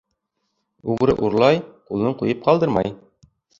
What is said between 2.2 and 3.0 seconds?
ҡуйып ҡалдырмай.